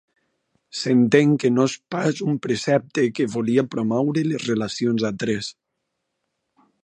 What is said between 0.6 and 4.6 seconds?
S'entén que no és pas un precepte que volia promoure les